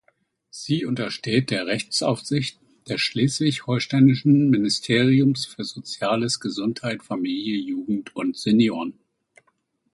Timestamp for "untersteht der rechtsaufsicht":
0.83-2.57